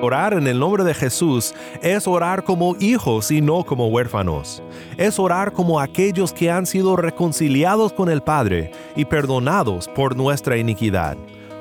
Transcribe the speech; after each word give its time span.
Orar 0.00 0.32
en 0.34 0.46
el 0.46 0.60
nombre 0.60 0.84
de 0.84 0.94
Jesús 0.94 1.54
es 1.82 2.06
orar 2.06 2.44
como 2.44 2.76
hijos 2.78 3.32
y 3.32 3.40
no 3.40 3.64
como 3.64 3.88
huérfanos. 3.88 4.62
Es 4.96 5.18
orar 5.18 5.52
como 5.52 5.80
aquellos 5.80 6.32
que 6.32 6.52
han 6.52 6.66
sido 6.66 6.94
reconciliados 6.94 7.92
con 7.92 8.08
el 8.08 8.22
Padre 8.22 8.70
y 8.94 9.04
perdonados 9.04 9.88
por 9.88 10.16
nuestra 10.16 10.56
iniquidad. 10.56 11.16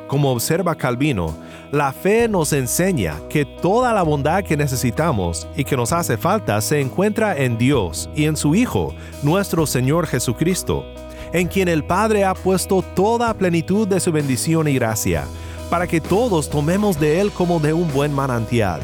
Como 0.08 0.32
observa 0.32 0.76
Calvino, 0.76 1.36
la 1.72 1.92
fe 1.92 2.28
nos 2.28 2.54
enseña 2.54 3.16
que 3.28 3.44
toda 3.44 3.92
la 3.92 4.04
bondad 4.04 4.44
que 4.44 4.56
necesitamos 4.56 5.48
y 5.56 5.64
que 5.64 5.76
nos 5.76 5.92
hace 5.92 6.16
falta 6.16 6.62
se 6.62 6.80
encuentra 6.80 7.36
en 7.36 7.58
Dios 7.58 8.08
y 8.16 8.26
en 8.26 8.38
su 8.38 8.54
Hijo, 8.54 8.94
nuestro 9.24 9.66
Señor 9.66 10.06
Jesucristo, 10.06 10.86
en 11.34 11.48
quien 11.48 11.70
el 11.70 11.84
Padre 11.84 12.24
ha 12.24 12.36
puesto 12.36 12.84
toda 12.84 13.34
plenitud 13.34 13.88
de 13.88 14.00
su 14.00 14.12
bendición 14.12 14.68
y 14.68 14.76
gracia 14.76 15.26
para 15.70 15.88
que 15.88 16.02
todos 16.02 16.50
tomemos 16.50 17.00
de 17.00 17.20
Él 17.20 17.32
como 17.32 17.60
de 17.60 17.74
un 17.74 17.92
buen 17.92 18.14
manantial. 18.14 18.82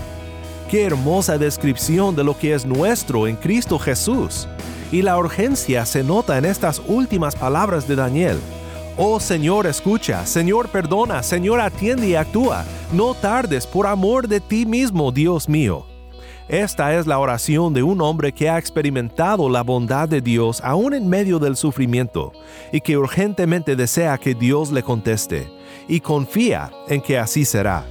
Qué 0.70 0.86
hermosa 0.86 1.38
descripción 1.38 2.16
de 2.16 2.24
lo 2.24 2.38
que 2.38 2.54
es 2.54 2.66
nuestro 2.66 3.28
en 3.28 3.36
Cristo 3.36 3.78
Jesús. 3.80 4.48
Y 4.92 5.02
la 5.02 5.18
urgencia 5.18 5.86
se 5.86 6.04
nota 6.04 6.38
en 6.38 6.46
estas 6.46 6.82
últimas 6.88 7.36
palabras 7.36 7.88
de 7.88 7.96
Daniel. 7.96 8.40
Oh 8.98 9.20
Señor, 9.20 9.66
escucha, 9.66 10.26
Señor, 10.26 10.70
perdona, 10.70 11.24
Señor, 11.24 11.62
atiende 11.62 12.08
y 12.08 12.16
actúa. 12.16 12.66
No 12.92 13.16
tardes 13.16 13.66
por 13.66 13.88
amor 13.88 14.28
de 14.28 14.40
ti 14.40 14.66
mismo, 14.66 15.12
Dios 15.12 15.50
mío. 15.50 15.86
Esta 16.48 16.94
es 16.96 17.08
la 17.08 17.20
oración 17.20 17.74
de 17.74 17.82
un 17.84 18.02
hombre 18.02 18.34
que 18.34 18.50
ha 18.50 18.58
experimentado 18.58 19.50
la 19.50 19.64
bondad 19.64 20.10
de 20.10 20.22
Dios 20.22 20.60
aún 20.64 20.94
en 20.94 21.08
medio 21.08 21.40
del 21.40 21.56
sufrimiento 21.56 22.34
y 22.72 22.82
que 22.82 22.98
urgentemente 22.98 23.76
desea 23.76 24.18
que 24.18 24.36
Dios 24.36 24.72
le 24.72 24.84
conteste 24.84 25.63
y 25.88 26.00
confía 26.00 26.72
en 26.88 27.02
que 27.02 27.18
así 27.18 27.46
será. 27.46 27.86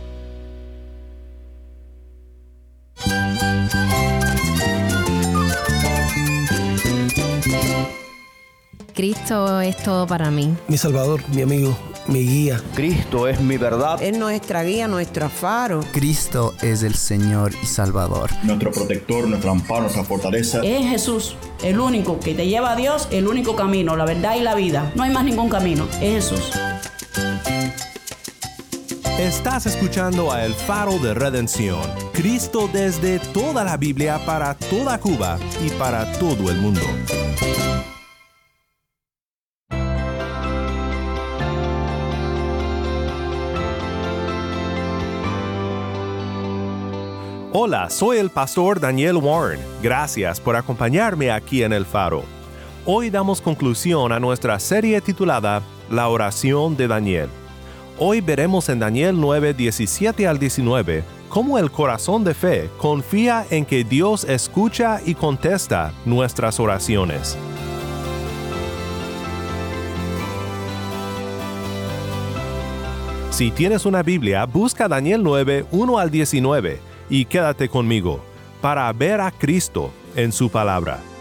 Cristo 8.94 9.60
es 9.60 9.76
todo 9.78 10.06
para 10.06 10.30
mí. 10.30 10.54
Mi 10.68 10.76
Salvador, 10.76 11.22
mi 11.30 11.42
amigo, 11.42 11.76
mi 12.06 12.20
guía. 12.20 12.60
Cristo 12.74 13.26
es 13.26 13.40
mi 13.40 13.56
verdad. 13.56 14.00
Es 14.02 14.16
nuestra 14.16 14.62
guía, 14.62 14.86
nuestro 14.86 15.30
faro. 15.30 15.80
Cristo 15.92 16.54
es 16.60 16.82
el 16.82 16.94
Señor 16.94 17.52
y 17.62 17.66
Salvador. 17.66 18.30
Nuestro 18.42 18.70
protector, 18.70 19.26
nuestro 19.26 19.50
amparo, 19.50 19.82
nuestra 19.82 20.04
fortaleza. 20.04 20.60
Es 20.62 20.86
Jesús, 20.86 21.36
el 21.64 21.80
único 21.80 22.20
que 22.20 22.34
te 22.34 22.46
lleva 22.46 22.72
a 22.72 22.76
Dios, 22.76 23.08
el 23.10 23.26
único 23.26 23.56
camino, 23.56 23.96
la 23.96 24.04
verdad 24.04 24.36
y 24.36 24.40
la 24.40 24.54
vida. 24.54 24.92
No 24.94 25.04
hay 25.04 25.10
más 25.10 25.24
ningún 25.24 25.48
camino, 25.48 25.88
es 26.00 26.30
Jesús. 26.30 26.52
Estás 29.18 29.66
escuchando 29.66 30.32
a 30.32 30.44
El 30.44 30.52
Faro 30.52 30.98
de 30.98 31.14
Redención, 31.14 31.80
Cristo 32.12 32.68
desde 32.72 33.18
toda 33.18 33.62
la 33.62 33.76
Biblia 33.76 34.18
para 34.26 34.54
toda 34.54 34.98
Cuba 34.98 35.38
y 35.64 35.70
para 35.70 36.10
todo 36.18 36.50
el 36.50 36.56
mundo. 36.56 36.80
Hola, 47.54 47.90
soy 47.90 48.18
el 48.18 48.30
pastor 48.30 48.80
Daniel 48.80 49.18
Warren. 49.18 49.60
Gracias 49.82 50.40
por 50.40 50.56
acompañarme 50.56 51.30
aquí 51.30 51.62
en 51.62 51.72
El 51.72 51.84
Faro. 51.84 52.24
Hoy 52.86 53.10
damos 53.10 53.40
conclusión 53.40 54.10
a 54.10 54.18
nuestra 54.18 54.58
serie 54.58 55.00
titulada 55.00 55.62
La 55.92 56.08
oración 56.08 56.74
de 56.74 56.88
Daniel. 56.88 57.28
Hoy 57.98 58.22
veremos 58.22 58.70
en 58.70 58.78
Daniel 58.78 59.20
9, 59.20 59.52
17 59.52 60.26
al 60.26 60.38
19 60.38 61.04
cómo 61.28 61.58
el 61.58 61.70
corazón 61.70 62.24
de 62.24 62.32
fe 62.32 62.70
confía 62.78 63.44
en 63.50 63.66
que 63.66 63.84
Dios 63.84 64.24
escucha 64.24 65.02
y 65.04 65.14
contesta 65.14 65.92
nuestras 66.06 66.58
oraciones. 66.60 67.36
Si 73.28 73.50
tienes 73.50 73.84
una 73.84 74.02
Biblia, 74.02 74.46
busca 74.46 74.88
Daniel 74.88 75.22
9, 75.22 75.66
1 75.70 75.98
al 75.98 76.10
19 76.10 76.80
y 77.10 77.26
quédate 77.26 77.68
conmigo 77.68 78.24
para 78.62 78.90
ver 78.94 79.20
a 79.20 79.30
Cristo 79.30 79.90
en 80.16 80.32
su 80.32 80.48
palabra. 80.48 81.11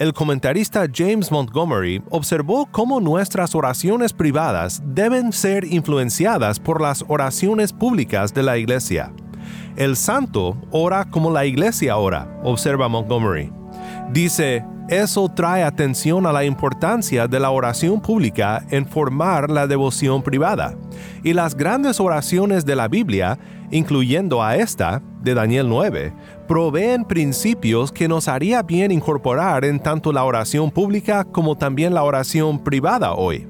El 0.00 0.14
comentarista 0.14 0.86
James 0.90 1.30
Montgomery 1.30 2.02
observó 2.08 2.64
cómo 2.64 3.00
nuestras 3.00 3.54
oraciones 3.54 4.14
privadas 4.14 4.82
deben 4.82 5.30
ser 5.30 5.66
influenciadas 5.66 6.58
por 6.58 6.80
las 6.80 7.04
oraciones 7.06 7.74
públicas 7.74 8.32
de 8.32 8.42
la 8.42 8.56
iglesia. 8.56 9.12
El 9.76 9.96
santo 9.96 10.56
ora 10.70 11.04
como 11.04 11.30
la 11.30 11.44
iglesia 11.44 11.98
ora, 11.98 12.40
observa 12.42 12.88
Montgomery. 12.88 13.52
Dice, 14.10 14.64
eso 14.90 15.28
trae 15.28 15.62
atención 15.62 16.26
a 16.26 16.32
la 16.32 16.44
importancia 16.44 17.28
de 17.28 17.38
la 17.38 17.50
oración 17.50 18.00
pública 18.00 18.66
en 18.70 18.84
formar 18.84 19.48
la 19.48 19.68
devoción 19.68 20.20
privada. 20.20 20.74
Y 21.22 21.32
las 21.32 21.54
grandes 21.54 22.00
oraciones 22.00 22.66
de 22.66 22.74
la 22.74 22.88
Biblia, 22.88 23.38
incluyendo 23.70 24.42
a 24.42 24.56
esta, 24.56 25.00
de 25.22 25.34
Daniel 25.34 25.68
9, 25.68 26.12
proveen 26.48 27.04
principios 27.04 27.92
que 27.92 28.08
nos 28.08 28.26
haría 28.26 28.62
bien 28.62 28.90
incorporar 28.90 29.64
en 29.64 29.78
tanto 29.78 30.12
la 30.12 30.24
oración 30.24 30.72
pública 30.72 31.24
como 31.24 31.56
también 31.56 31.94
la 31.94 32.02
oración 32.02 32.58
privada 32.58 33.12
hoy. 33.14 33.46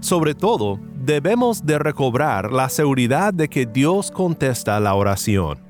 Sobre 0.00 0.34
todo, 0.34 0.80
debemos 0.94 1.66
de 1.66 1.78
recobrar 1.78 2.50
la 2.50 2.70
seguridad 2.70 3.34
de 3.34 3.48
que 3.48 3.66
Dios 3.66 4.10
contesta 4.10 4.80
la 4.80 4.94
oración. 4.94 5.67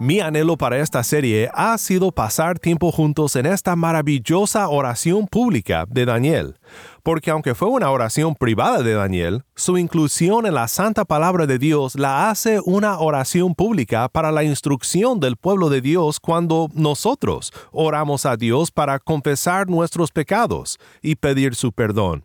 Mi 0.00 0.18
anhelo 0.18 0.56
para 0.56 0.78
esta 0.78 1.04
serie 1.04 1.48
ha 1.54 1.78
sido 1.78 2.10
pasar 2.10 2.58
tiempo 2.58 2.90
juntos 2.90 3.36
en 3.36 3.46
esta 3.46 3.76
maravillosa 3.76 4.68
oración 4.68 5.28
pública 5.28 5.86
de 5.88 6.04
Daniel, 6.04 6.56
porque 7.04 7.30
aunque 7.30 7.54
fue 7.54 7.68
una 7.68 7.88
oración 7.92 8.34
privada 8.34 8.82
de 8.82 8.94
Daniel, 8.94 9.44
su 9.54 9.78
inclusión 9.78 10.46
en 10.46 10.54
la 10.54 10.66
santa 10.66 11.04
palabra 11.04 11.46
de 11.46 11.60
Dios 11.60 11.94
la 11.94 12.28
hace 12.28 12.58
una 12.64 12.98
oración 12.98 13.54
pública 13.54 14.08
para 14.08 14.32
la 14.32 14.42
instrucción 14.42 15.20
del 15.20 15.36
pueblo 15.36 15.70
de 15.70 15.80
Dios 15.80 16.18
cuando 16.18 16.68
nosotros 16.74 17.52
oramos 17.70 18.26
a 18.26 18.36
Dios 18.36 18.72
para 18.72 18.98
confesar 18.98 19.70
nuestros 19.70 20.10
pecados 20.10 20.80
y 21.02 21.14
pedir 21.14 21.54
su 21.54 21.70
perdón. 21.70 22.24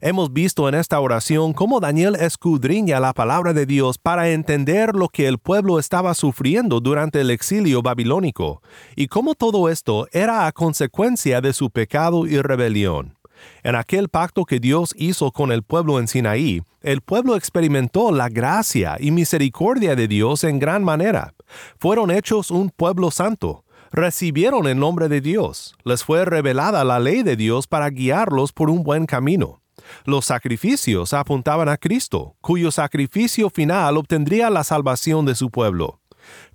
Hemos 0.00 0.32
visto 0.32 0.68
en 0.68 0.74
esta 0.74 0.98
oración 1.00 1.52
cómo 1.52 1.80
Daniel 1.80 2.16
escudriña 2.16 3.00
la 3.00 3.12
palabra 3.12 3.52
de 3.52 3.66
Dios 3.66 3.98
para 3.98 4.30
entender 4.30 4.94
lo 4.94 5.08
que 5.08 5.28
el 5.28 5.38
pueblo 5.38 5.78
estaba 5.78 6.14
sufriendo 6.14 6.80
durante 6.80 7.20
el 7.20 7.30
exilio 7.30 7.82
babilónico 7.82 8.62
y 8.96 9.08
cómo 9.08 9.34
todo 9.34 9.68
esto 9.68 10.06
era 10.12 10.46
a 10.46 10.52
consecuencia 10.52 11.40
de 11.40 11.52
su 11.52 11.70
pecado 11.70 12.26
y 12.26 12.40
rebelión. 12.40 13.16
En 13.62 13.74
aquel 13.74 14.08
pacto 14.08 14.44
que 14.44 14.60
Dios 14.60 14.94
hizo 14.96 15.32
con 15.32 15.52
el 15.52 15.62
pueblo 15.62 15.98
en 15.98 16.08
Sinaí, 16.08 16.62
el 16.82 17.02
pueblo 17.02 17.36
experimentó 17.36 18.10
la 18.10 18.28
gracia 18.28 18.96
y 18.98 19.10
misericordia 19.10 19.96
de 19.96 20.08
Dios 20.08 20.44
en 20.44 20.58
gran 20.58 20.82
manera. 20.82 21.34
Fueron 21.78 22.10
hechos 22.10 22.50
un 22.50 22.70
pueblo 22.70 23.10
santo, 23.10 23.64
recibieron 23.92 24.66
el 24.66 24.78
nombre 24.78 25.08
de 25.08 25.20
Dios, 25.20 25.74
les 25.84 26.04
fue 26.04 26.24
revelada 26.24 26.84
la 26.84 26.98
ley 26.98 27.22
de 27.22 27.36
Dios 27.36 27.66
para 27.66 27.90
guiarlos 27.90 28.52
por 28.52 28.70
un 28.70 28.82
buen 28.82 29.06
camino. 29.06 29.60
Los 30.04 30.26
sacrificios 30.26 31.12
apuntaban 31.12 31.68
a 31.68 31.76
Cristo, 31.76 32.36
cuyo 32.40 32.70
sacrificio 32.70 33.50
final 33.50 33.96
obtendría 33.96 34.50
la 34.50 34.64
salvación 34.64 35.26
de 35.26 35.34
su 35.34 35.50
pueblo. 35.50 36.00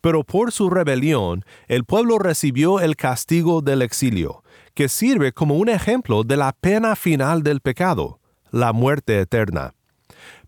Pero 0.01 0.23
por 0.23 0.51
su 0.51 0.69
rebelión, 0.69 1.43
el 1.67 1.83
pueblo 1.83 2.19
recibió 2.19 2.79
el 2.79 2.95
castigo 2.95 3.61
del 3.61 3.81
exilio, 3.81 4.43
que 4.73 4.89
sirve 4.89 5.33
como 5.33 5.55
un 5.55 5.69
ejemplo 5.69 6.23
de 6.23 6.37
la 6.37 6.53
pena 6.53 6.95
final 6.95 7.43
del 7.43 7.61
pecado, 7.61 8.19
la 8.51 8.73
muerte 8.73 9.19
eterna. 9.19 9.73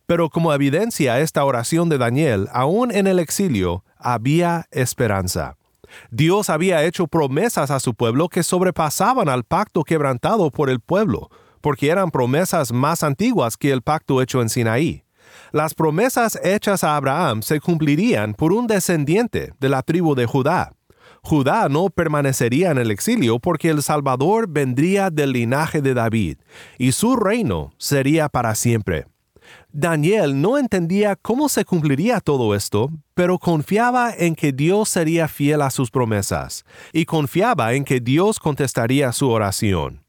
Pero 0.05 0.29
como 0.29 0.53
evidencia 0.53 1.19
esta 1.19 1.43
oración 1.43 1.89
de 1.89 1.97
Daniel, 1.97 2.47
aún 2.53 2.91
en 2.91 3.07
el 3.07 3.19
exilio, 3.19 3.83
había 3.97 4.67
esperanza. 4.71 5.57
Dios 6.11 6.49
había 6.49 6.83
hecho 6.83 7.07
promesas 7.07 7.71
a 7.71 7.79
su 7.79 7.93
pueblo 7.93 8.29
que 8.29 8.43
sobrepasaban 8.43 9.29
al 9.29 9.43
pacto 9.43 9.83
quebrantado 9.83 10.51
por 10.51 10.69
el 10.69 10.79
pueblo, 10.79 11.29
porque 11.61 11.89
eran 11.89 12.11
promesas 12.11 12.71
más 12.71 13.03
antiguas 13.03 13.57
que 13.57 13.71
el 13.71 13.81
pacto 13.81 14.21
hecho 14.21 14.41
en 14.41 14.49
Sinaí. 14.49 15.03
Las 15.51 15.73
promesas 15.73 16.39
hechas 16.43 16.83
a 16.83 16.95
Abraham 16.95 17.41
se 17.41 17.59
cumplirían 17.59 18.33
por 18.33 18.53
un 18.53 18.67
descendiente 18.67 19.53
de 19.59 19.69
la 19.69 19.81
tribu 19.81 20.15
de 20.15 20.25
Judá. 20.25 20.71
Judá 21.21 21.67
no 21.69 21.89
permanecería 21.89 22.71
en 22.71 22.77
el 22.77 22.91
exilio 22.91 23.39
porque 23.39 23.69
el 23.69 23.83
Salvador 23.83 24.47
vendría 24.49 25.09
del 25.09 25.33
linaje 25.33 25.81
de 25.81 25.93
David, 25.93 26.37
y 26.77 26.93
su 26.93 27.15
reino 27.15 27.73
sería 27.77 28.29
para 28.29 28.55
siempre. 28.55 29.07
Daniel 29.79 30.41
no 30.41 30.57
entendía 30.57 31.15
cómo 31.15 31.49
se 31.49 31.63
cumpliría 31.63 32.19
todo 32.19 32.55
esto, 32.55 32.89
pero 33.13 33.37
confiaba 33.37 34.11
en 34.11 34.33
que 34.33 34.51
Dios 34.51 34.89
sería 34.89 35.27
fiel 35.27 35.61
a 35.61 35.69
sus 35.69 35.91
promesas, 35.91 36.65
y 36.93 37.05
confiaba 37.05 37.75
en 37.75 37.83
que 37.83 37.99
Dios 37.99 38.39
contestaría 38.39 39.11
su 39.11 39.29
oración. 39.29 40.03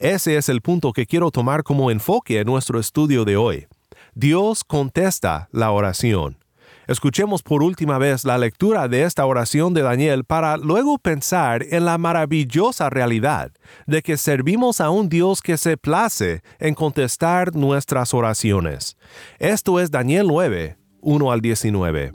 Ese 0.00 0.36
es 0.36 0.48
el 0.48 0.60
punto 0.60 0.92
que 0.92 1.06
quiero 1.06 1.30
tomar 1.30 1.62
como 1.62 1.92
enfoque 1.92 2.40
en 2.40 2.46
nuestro 2.48 2.80
estudio 2.80 3.24
de 3.24 3.36
hoy. 3.36 3.68
Dios 4.16 4.64
contesta 4.64 5.48
la 5.52 5.70
oración. 5.70 6.41
Escuchemos 6.92 7.42
por 7.42 7.62
última 7.62 7.96
vez 7.96 8.26
la 8.26 8.36
lectura 8.36 8.86
de 8.86 9.04
esta 9.04 9.24
oración 9.24 9.72
de 9.72 9.80
Daniel 9.80 10.24
para 10.24 10.58
luego 10.58 10.98
pensar 10.98 11.64
en 11.70 11.86
la 11.86 11.96
maravillosa 11.96 12.90
realidad 12.90 13.50
de 13.86 14.02
que 14.02 14.18
servimos 14.18 14.78
a 14.78 14.90
un 14.90 15.08
Dios 15.08 15.40
que 15.40 15.56
se 15.56 15.78
place 15.78 16.42
en 16.58 16.74
contestar 16.74 17.56
nuestras 17.56 18.12
oraciones. 18.12 18.98
Esto 19.38 19.80
es 19.80 19.90
Daniel 19.90 20.26
9, 20.28 20.76
1 21.00 21.32
al 21.32 21.40
19. 21.40 22.12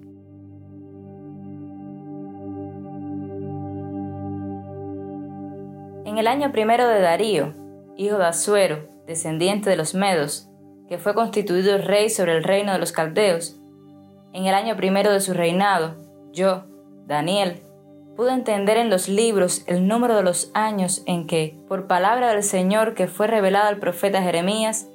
En 6.06 6.18
el 6.20 6.28
año 6.28 6.52
primero 6.52 6.88
de 6.88 7.02
Darío, 7.02 7.56
hijo 7.98 8.20
de 8.20 8.26
Asuero, 8.28 8.88
descendiente 9.08 9.72
de 9.72 9.76
los 9.76 9.96
Medos, 9.96 10.48
que 10.88 11.00
fue 11.00 11.16
constituido 11.16 11.80
rey 11.80 12.12
sobre 12.12 12.38
el 12.38 12.44
reino 12.44 12.74
de 12.74 12.78
los 12.78 12.92
Caldeos, 12.92 13.60
en 14.38 14.46
el 14.46 14.54
año 14.54 14.76
primero 14.76 15.12
de 15.12 15.20
su 15.20 15.34
reinado, 15.34 15.96
yo, 16.32 16.66
Daniel, 17.08 17.64
pude 18.16 18.34
entender 18.34 18.78
en 18.78 18.92
los 18.92 19.10
libros 19.10 19.64
el 19.66 19.88
número 19.88 20.16
de 20.16 20.22
los 20.22 20.52
años 20.54 21.02
en 21.08 21.26
que, 21.26 21.58
por 21.68 21.88
palabra 21.88 22.30
del 22.30 22.44
Señor 22.44 22.94
que 22.94 23.08
fue 23.08 23.26
revelada 23.26 23.68
al 23.68 23.80
profeta 23.80 24.22
Jeremías, 24.22 24.86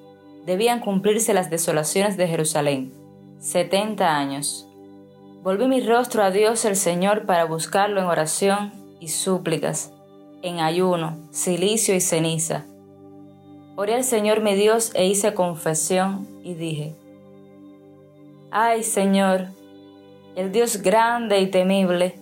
debían 0.46 0.78
cumplirse 0.78 1.34
las 1.34 1.50
desolaciones 1.50 2.16
de 2.16 2.28
Jerusalén. 2.28 2.92
Setenta 3.40 4.16
años. 4.16 4.68
Volví 5.42 5.66
mi 5.66 5.80
rostro 5.80 6.22
a 6.22 6.30
Dios 6.30 6.64
el 6.64 6.76
Señor 6.76 7.26
para 7.26 7.44
buscarlo 7.44 8.00
en 8.00 8.06
oración 8.06 8.72
y 9.00 9.08
súplicas, 9.08 9.92
en 10.42 10.60
ayuno, 10.60 11.16
silicio 11.32 11.96
y 11.96 12.00
ceniza. 12.00 12.64
Oré 13.74 13.94
al 13.96 14.04
Señor 14.04 14.40
mi 14.40 14.54
Dios 14.54 14.92
e 14.94 15.04
hice 15.06 15.34
confesión 15.34 16.28
y 16.44 16.54
dije, 16.54 16.94
Ay 18.54 18.82
Señor, 18.82 19.46
el 20.36 20.52
Dios 20.52 20.82
grande 20.82 21.40
y 21.40 21.46
temible, 21.46 22.18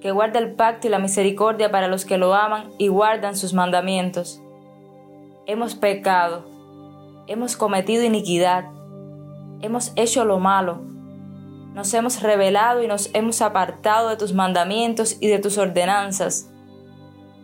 que 0.00 0.10
guarda 0.10 0.40
el 0.40 0.54
pacto 0.54 0.88
y 0.88 0.90
la 0.90 0.98
misericordia 0.98 1.70
para 1.70 1.86
los 1.86 2.04
que 2.04 2.18
lo 2.18 2.34
aman 2.34 2.72
y 2.78 2.88
guardan 2.88 3.36
sus 3.36 3.54
mandamientos. 3.54 4.42
Hemos 5.46 5.76
pecado, 5.76 6.44
hemos 7.28 7.56
cometido 7.56 8.02
iniquidad, 8.02 8.64
hemos 9.60 9.92
hecho 9.94 10.24
lo 10.24 10.40
malo, 10.40 10.80
nos 11.74 11.94
hemos 11.94 12.20
rebelado 12.22 12.82
y 12.82 12.88
nos 12.88 13.14
hemos 13.14 13.40
apartado 13.40 14.08
de 14.08 14.16
tus 14.16 14.34
mandamientos 14.34 15.16
y 15.20 15.28
de 15.28 15.38
tus 15.38 15.58
ordenanzas. 15.58 16.50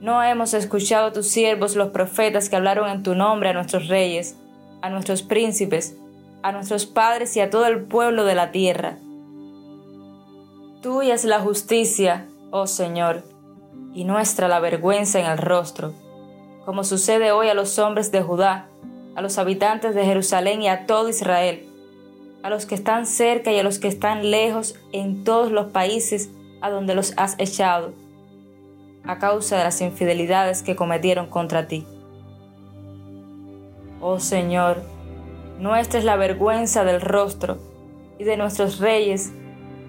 No 0.01 0.25
hemos 0.25 0.55
escuchado 0.55 1.07
a 1.07 1.13
tus 1.13 1.29
siervos 1.29 1.77
los 1.77 1.91
profetas 1.91 2.49
que 2.49 2.57
hablaron 2.57 2.91
en 2.91 3.05
tu 3.05 3.15
nombre 3.15 3.51
a 3.51 3.53
nuestros 3.53 3.87
reyes, 3.87 4.37
a 4.83 4.91
nuestros 4.91 5.23
príncipes, 5.23 5.97
a 6.43 6.53
nuestros 6.53 6.87
padres 6.87 7.37
y 7.37 7.41
a 7.41 7.51
todo 7.51 7.67
el 7.67 7.85
pueblo 7.85 8.25
de 8.25 8.35
la 8.35 8.51
tierra. 8.53 8.99
Tuya 10.83 11.15
es 11.15 11.25
la 11.25 11.41
justicia, 11.41 12.29
oh 12.51 12.67
Señor, 12.67 13.25
y 13.93 14.05
nuestra 14.05 14.49
la 14.49 14.61
vergüenza 14.61 15.19
en 15.19 15.27
el 15.27 15.39
rostro, 15.39 15.93
como 16.65 16.85
sucede 16.85 17.33
hoy 17.33 17.49
a 17.49 17.55
los 17.55 17.79
hombres 17.79 18.13
de 18.13 18.23
Judá, 18.23 18.69
a 19.17 19.21
los 19.21 19.39
habitantes 19.39 19.95
de 19.95 20.05
Jerusalén 20.05 20.63
y 20.63 20.69
a 20.69 20.87
todo 20.87 21.09
Israel, 21.09 21.69
a 22.43 22.51
los 22.51 22.67
que 22.67 22.77
están 22.77 23.07
cerca 23.07 23.53
y 23.53 23.59
a 23.59 23.65
los 23.65 23.81
que 23.81 23.89
están 23.89 24.31
lejos 24.31 24.77
en 24.93 25.25
todos 25.25 25.51
los 25.51 25.73
países 25.73 26.31
a 26.61 26.71
donde 26.71 26.95
los 26.95 27.13
has 27.17 27.35
echado, 27.39 27.93
a 29.05 29.19
causa 29.19 29.57
de 29.57 29.65
las 29.65 29.81
infidelidades 29.81 30.63
que 30.63 30.77
cometieron 30.77 31.27
contra 31.27 31.67
ti. 31.67 31.85
Oh 34.01 34.21
Señor, 34.21 34.83
nuestra 35.59 35.99
es 35.99 36.05
la 36.05 36.17
vergüenza 36.17 36.85
del 36.85 37.01
rostro, 37.01 37.59
y 38.19 38.25
de 38.25 38.37
nuestros 38.37 38.79
reyes, 38.79 39.33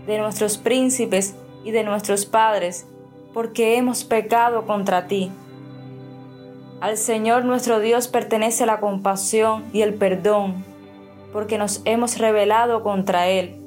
de 0.08 0.18
nuestros 0.18 0.58
príncipes 0.58 1.36
y 1.64 1.72
de 1.72 1.84
nuestros 1.84 2.26
padres, 2.26 2.88
porque 3.34 3.78
hemos 3.78 4.04
pecado 4.04 4.66
contra 4.66 5.08
ti. 5.08 5.32
Al 6.82 6.98
Señor 6.98 7.46
nuestro 7.46 7.80
Dios 7.80 8.08
pertenece 8.08 8.66
la 8.66 8.80
compasión 8.80 9.66
y 9.74 9.82
el 9.82 9.94
perdón, 9.94 10.64
porque 11.34 11.58
nos 11.58 11.82
hemos 11.86 12.18
rebelado 12.18 12.82
contra 12.82 13.28
Él, 13.28 13.62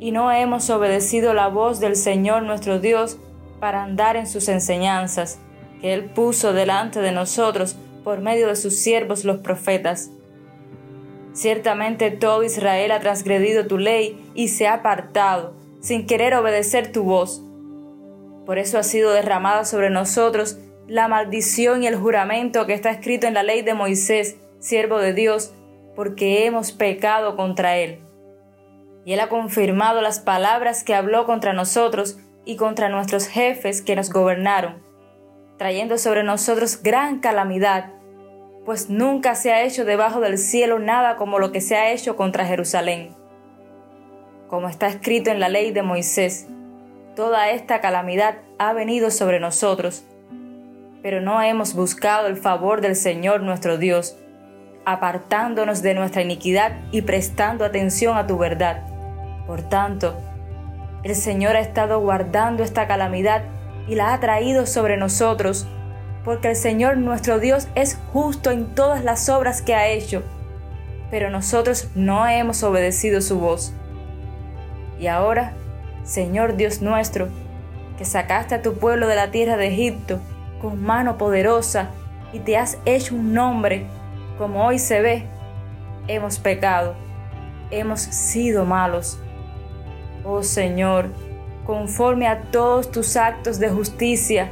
y 0.00 0.12
no 0.12 0.32
hemos 0.32 0.70
obedecido 0.70 1.34
la 1.34 1.48
voz 1.48 1.80
del 1.80 1.96
Señor 1.96 2.42
nuestro 2.42 2.78
Dios 2.78 3.18
para 3.60 3.82
andar 3.82 4.16
en 4.16 4.26
sus 4.26 4.48
enseñanzas, 4.48 5.38
que 5.80 5.92
Él 5.92 6.04
puso 6.04 6.52
delante 6.52 7.00
de 7.00 7.12
nosotros 7.12 7.76
por 8.04 8.20
medio 8.20 8.48
de 8.48 8.56
sus 8.56 8.76
siervos 8.76 9.24
los 9.24 9.38
profetas 9.38 10.10
Ciertamente 11.32 12.10
todo 12.10 12.42
Israel 12.42 12.90
ha 12.90 13.00
transgredido 13.00 13.66
tu 13.66 13.78
ley 13.78 14.30
y 14.34 14.48
se 14.48 14.66
ha 14.66 14.74
apartado, 14.74 15.54
sin 15.80 16.06
querer 16.06 16.34
obedecer 16.34 16.92
tu 16.92 17.04
voz. 17.04 17.42
Por 18.44 18.58
eso 18.58 18.78
ha 18.78 18.82
sido 18.82 19.12
derramada 19.12 19.64
sobre 19.64 19.88
nosotros 19.88 20.58
la 20.88 21.08
maldición 21.08 21.82
y 21.82 21.86
el 21.86 21.96
juramento 21.96 22.66
que 22.66 22.74
está 22.74 22.90
escrito 22.90 23.26
en 23.26 23.34
la 23.34 23.42
ley 23.42 23.62
de 23.62 23.72
Moisés, 23.72 24.36
siervo 24.58 24.98
de 24.98 25.14
Dios, 25.14 25.54
porque 25.96 26.44
hemos 26.44 26.72
pecado 26.72 27.36
contra 27.36 27.78
él. 27.78 28.00
Y 29.04 29.14
él 29.14 29.20
ha 29.20 29.28
confirmado 29.28 30.00
las 30.00 30.20
palabras 30.20 30.84
que 30.84 30.94
habló 30.94 31.24
contra 31.24 31.52
nosotros 31.52 32.18
y 32.44 32.56
contra 32.56 32.88
nuestros 32.88 33.26
jefes 33.26 33.80
que 33.80 33.96
nos 33.96 34.10
gobernaron, 34.10 34.82
trayendo 35.56 35.96
sobre 35.96 36.24
nosotros 36.24 36.82
gran 36.82 37.20
calamidad 37.20 38.01
pues 38.64 38.88
nunca 38.88 39.34
se 39.34 39.52
ha 39.52 39.62
hecho 39.62 39.84
debajo 39.84 40.20
del 40.20 40.38
cielo 40.38 40.78
nada 40.78 41.16
como 41.16 41.38
lo 41.38 41.52
que 41.52 41.60
se 41.60 41.76
ha 41.76 41.90
hecho 41.90 42.16
contra 42.16 42.46
Jerusalén. 42.46 43.14
Como 44.48 44.68
está 44.68 44.86
escrito 44.86 45.30
en 45.30 45.40
la 45.40 45.48
ley 45.48 45.72
de 45.72 45.82
Moisés, 45.82 46.46
toda 47.16 47.50
esta 47.50 47.80
calamidad 47.80 48.36
ha 48.58 48.72
venido 48.72 49.10
sobre 49.10 49.40
nosotros, 49.40 50.04
pero 51.02 51.20
no 51.20 51.42
hemos 51.42 51.74
buscado 51.74 52.28
el 52.28 52.36
favor 52.36 52.80
del 52.80 52.94
Señor 52.94 53.42
nuestro 53.42 53.78
Dios, 53.78 54.16
apartándonos 54.84 55.82
de 55.82 55.94
nuestra 55.94 56.22
iniquidad 56.22 56.72
y 56.92 57.02
prestando 57.02 57.64
atención 57.64 58.16
a 58.16 58.26
tu 58.26 58.38
verdad. 58.38 58.86
Por 59.46 59.62
tanto, 59.62 60.16
el 61.02 61.16
Señor 61.16 61.56
ha 61.56 61.60
estado 61.60 61.98
guardando 62.00 62.62
esta 62.62 62.86
calamidad 62.86 63.42
y 63.88 63.96
la 63.96 64.12
ha 64.12 64.20
traído 64.20 64.66
sobre 64.66 64.96
nosotros 64.96 65.66
porque 66.24 66.50
el 66.50 66.56
Señor 66.56 66.96
nuestro 66.96 67.38
Dios 67.40 67.68
es 67.74 67.98
justo 68.12 68.50
en 68.50 68.74
todas 68.74 69.04
las 69.04 69.28
obras 69.28 69.62
que 69.62 69.74
ha 69.74 69.88
hecho, 69.88 70.22
pero 71.10 71.30
nosotros 71.30 71.88
no 71.94 72.26
hemos 72.26 72.62
obedecido 72.62 73.20
su 73.20 73.38
voz. 73.38 73.72
Y 74.98 75.08
ahora, 75.08 75.52
Señor 76.04 76.56
Dios 76.56 76.80
nuestro, 76.80 77.28
que 77.98 78.04
sacaste 78.04 78.54
a 78.54 78.62
tu 78.62 78.74
pueblo 78.74 79.08
de 79.08 79.16
la 79.16 79.30
tierra 79.30 79.56
de 79.56 79.68
Egipto 79.68 80.20
con 80.60 80.82
mano 80.82 81.18
poderosa 81.18 81.90
y 82.32 82.38
te 82.38 82.56
has 82.56 82.78
hecho 82.84 83.14
un 83.14 83.34
nombre, 83.34 83.86
como 84.38 84.64
hoy 84.64 84.78
se 84.78 85.00
ve, 85.00 85.26
hemos 86.06 86.38
pecado, 86.38 86.94
hemos 87.70 88.00
sido 88.00 88.64
malos. 88.64 89.18
Oh 90.24 90.42
Señor, 90.42 91.10
conforme 91.66 92.28
a 92.28 92.42
todos 92.42 92.90
tus 92.90 93.16
actos 93.16 93.58
de 93.58 93.70
justicia, 93.70 94.50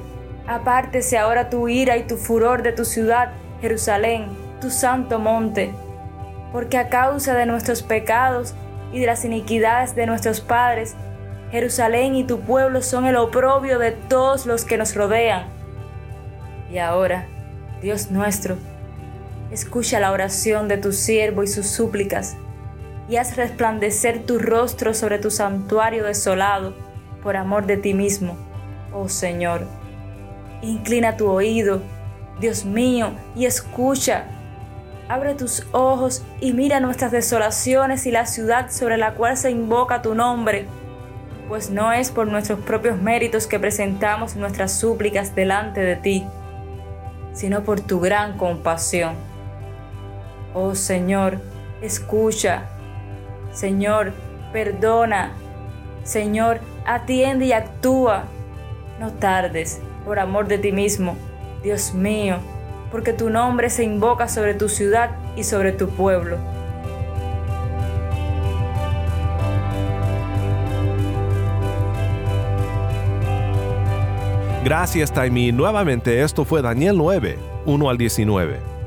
Apártese 0.50 1.16
ahora 1.16 1.48
tu 1.48 1.68
ira 1.68 1.96
y 1.96 2.02
tu 2.02 2.16
furor 2.16 2.64
de 2.64 2.72
tu 2.72 2.84
ciudad, 2.84 3.30
Jerusalén, 3.60 4.26
tu 4.60 4.68
santo 4.68 5.20
monte, 5.20 5.72
porque 6.50 6.76
a 6.76 6.88
causa 6.88 7.34
de 7.34 7.46
nuestros 7.46 7.84
pecados 7.84 8.54
y 8.92 8.98
de 8.98 9.06
las 9.06 9.24
iniquidades 9.24 9.94
de 9.94 10.06
nuestros 10.06 10.40
padres, 10.40 10.96
Jerusalén 11.52 12.16
y 12.16 12.24
tu 12.24 12.40
pueblo 12.40 12.82
son 12.82 13.06
el 13.06 13.14
oprobio 13.14 13.78
de 13.78 13.92
todos 13.92 14.44
los 14.44 14.64
que 14.64 14.76
nos 14.76 14.96
rodean. 14.96 15.44
Y 16.68 16.78
ahora, 16.78 17.28
Dios 17.80 18.10
nuestro, 18.10 18.56
escucha 19.52 20.00
la 20.00 20.10
oración 20.10 20.66
de 20.66 20.78
tu 20.78 20.90
siervo 20.90 21.44
y 21.44 21.46
sus 21.46 21.68
súplicas, 21.68 22.36
y 23.08 23.18
haz 23.18 23.36
resplandecer 23.36 24.26
tu 24.26 24.40
rostro 24.40 24.94
sobre 24.94 25.20
tu 25.20 25.30
santuario 25.30 26.02
desolado, 26.02 26.74
por 27.22 27.36
amor 27.36 27.66
de 27.66 27.76
ti 27.76 27.94
mismo, 27.94 28.36
oh 28.92 29.08
Señor. 29.08 29.79
Inclina 30.62 31.16
tu 31.16 31.28
oído, 31.28 31.80
Dios 32.40 32.64
mío, 32.64 33.12
y 33.34 33.46
escucha. 33.46 34.24
Abre 35.08 35.34
tus 35.34 35.66
ojos 35.72 36.22
y 36.40 36.52
mira 36.52 36.78
nuestras 36.80 37.10
desolaciones 37.12 38.06
y 38.06 38.10
la 38.10 38.26
ciudad 38.26 38.70
sobre 38.70 38.96
la 38.96 39.14
cual 39.14 39.36
se 39.36 39.50
invoca 39.50 40.02
tu 40.02 40.14
nombre. 40.14 40.66
pues 41.48 41.68
no 41.68 41.92
es 41.92 42.12
por 42.12 42.28
nuestros 42.28 42.60
propios 42.60 43.02
méritos 43.02 43.48
que 43.48 43.58
presentamos 43.58 44.36
nuestras 44.36 44.72
súplicas 44.72 45.34
delante 45.34 45.80
de 45.80 45.96
ti, 45.96 46.24
sino 47.32 47.64
por 47.64 47.80
tu 47.80 47.98
gran 47.98 48.38
compasión. 48.38 49.14
Oh 50.54 50.76
Señor, 50.76 51.40
escucha. 51.82 52.68
Señor, 53.52 54.12
perdona. 54.52 55.32
Señor, 56.04 56.60
atiende 56.86 57.46
y 57.46 57.52
actúa. 57.52 58.26
No 59.00 59.12
tardes, 59.14 59.80
por 60.04 60.18
amor 60.18 60.48
de 60.48 60.58
ti 60.58 60.72
mismo, 60.72 61.16
Dios 61.62 61.94
mío, 61.94 62.36
porque 62.90 63.12
tu 63.12 63.30
nombre 63.30 63.70
se 63.70 63.84
invoca 63.84 64.28
sobre 64.28 64.54
tu 64.54 64.68
ciudad 64.68 65.10
y 65.36 65.44
sobre 65.44 65.72
tu 65.72 65.88
pueblo. 65.88 66.36
Gracias, 74.64 75.10
Taimi. 75.12 75.52
Nuevamente, 75.52 76.22
esto 76.22 76.44
fue 76.44 76.60
Daniel 76.60 76.96
9, 76.98 77.38
1 77.64 77.90
al 77.90 77.96
19. 77.96 78.79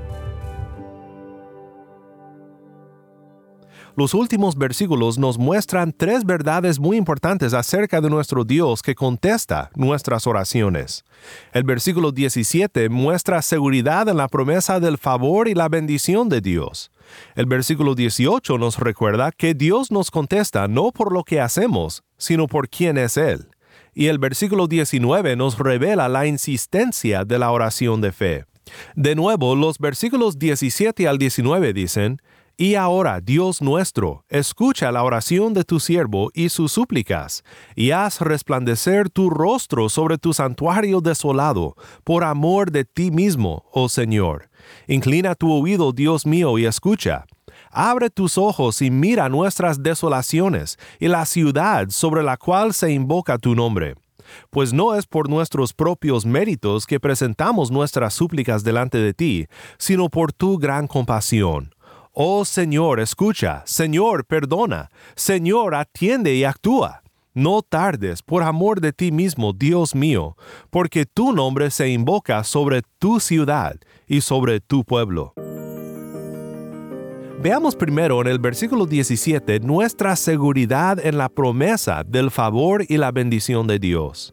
Los 3.96 4.14
últimos 4.14 4.58
versículos 4.58 5.20
nos 5.20 5.38
muestran 5.38 5.94
tres 5.94 6.26
verdades 6.26 6.80
muy 6.80 6.98
importantes 6.98 7.54
acerca 7.54 8.02
de 8.02 8.10
nuestro 8.10 8.44
Dios 8.44 8.82
que 8.82 8.96
contesta 8.96 9.70
nuestras 9.76 10.26
oraciones. 10.26 11.06
El 11.52 11.64
versículo 11.64 12.12
17 12.12 12.90
muestra 12.90 13.42
seguridad 13.42 14.10
en 14.10 14.18
la 14.18 14.28
promesa 14.28 14.80
del 14.80 14.98
favor 14.98 15.48
y 15.48 15.54
la 15.54 15.70
bendición 15.70 16.28
de 16.28 16.42
Dios. 16.42 16.92
El 17.36 17.46
versículo 17.46 17.94
18 17.94 18.58
nos 18.58 18.80
recuerda 18.80 19.32
que 19.32 19.54
Dios 19.54 19.92
nos 19.92 20.10
contesta 20.10 20.68
no 20.68 20.92
por 20.92 21.14
lo 21.14 21.24
que 21.24 21.40
hacemos, 21.40 22.04
sino 22.18 22.48
por 22.48 22.70
quién 22.70 22.98
es 22.98 23.18
Él 23.18 23.48
y 23.94 24.08
el 24.08 24.18
versículo 24.18 24.68
19 24.68 25.36
nos 25.36 25.58
revela 25.58 26.10
la 26.10 26.26
insistencia 26.26 27.26
de 27.26 27.40
la 27.40 27.52
oración 27.52 28.02
de 28.02 28.12
fe. 28.12 28.46
De 28.96 29.16
nuevo, 29.16 29.56
los 29.56 29.78
versículos 29.78 30.40
17 30.40 31.08
al 31.08 31.18
19 31.18 31.74
dicen, 31.74 32.20
y 32.56 32.76
ahora, 32.76 33.20
Dios 33.20 33.62
nuestro, 33.62 34.26
escucha 34.30 34.92
la 34.92 35.04
oración 35.04 35.54
de 35.54 35.64
tu 35.64 35.80
siervo 35.80 36.30
y 36.36 36.50
sus 36.50 36.72
súplicas, 36.72 37.44
y 37.76 37.92
haz 37.92 38.22
resplandecer 38.22 39.10
tu 39.10 39.32
rostro 39.32 39.90
sobre 39.90 40.20
tu 40.20 40.34
santuario 40.34 41.02
desolado, 41.02 41.76
por 42.04 42.24
amor 42.24 42.72
de 42.72 42.86
ti 42.86 43.10
mismo, 43.10 43.66
oh 43.72 43.90
Señor. 43.90 44.50
Inclina 44.88 45.34
tu 45.34 45.52
oído, 45.52 45.94
Dios 45.94 46.28
mío, 46.28 46.60
y 46.60 46.66
escucha. 46.66 47.26
Abre 47.72 48.12
tus 48.12 48.38
ojos 48.38 48.84
y 48.84 48.92
mira 48.92 49.30
nuestras 49.30 49.82
desolaciones 49.82 50.78
y 51.00 51.08
la 51.08 51.26
ciudad 51.26 51.90
sobre 51.90 52.22
la 52.22 52.38
cual 52.38 52.76
se 52.76 52.92
invoca 52.92 53.40
tu 53.40 53.56
nombre. 53.56 53.96
Pues 54.52 54.74
no 54.74 54.96
es 54.96 55.08
por 55.08 55.30
nuestros 55.30 55.74
propios 55.74 56.26
méritos 56.26 56.86
que 56.86 57.00
presentamos 57.00 57.72
nuestras 57.72 58.14
súplicas 58.14 58.64
delante 58.64 59.00
de 59.00 59.14
ti, 59.14 59.48
sino 59.78 60.10
por 60.10 60.32
tu 60.34 60.58
gran 60.58 60.88
compasión. 60.88 61.73
Oh 62.16 62.46
Señor, 62.46 63.00
escucha, 63.00 63.64
Señor, 63.66 64.24
perdona, 64.26 64.92
Señor, 65.16 65.74
atiende 65.74 66.36
y 66.36 66.44
actúa. 66.44 67.02
No 67.34 67.64
tardes, 67.64 68.22
por 68.22 68.44
amor 68.44 68.82
de 68.82 68.94
ti 68.94 69.12
mismo, 69.12 69.52
Dios 69.52 69.96
mío, 69.96 70.38
porque 70.70 71.08
tu 71.08 71.34
nombre 71.34 71.72
se 71.72 71.90
invoca 71.90 72.44
sobre 72.44 72.84
tu 73.00 73.20
ciudad 73.20 73.78
y 74.06 74.22
sobre 74.22 74.60
tu 74.60 74.84
pueblo. 74.84 75.34
Veamos 77.42 77.76
primero 77.76 78.22
en 78.22 78.28
el 78.28 78.38
versículo 78.38 78.86
17 78.86 79.62
nuestra 79.62 80.16
seguridad 80.16 81.04
en 81.04 81.18
la 81.18 81.30
promesa 81.30 82.04
del 82.04 82.30
favor 82.30 82.86
y 82.88 82.98
la 82.98 83.12
bendición 83.12 83.66
de 83.66 83.80
Dios. 83.80 84.32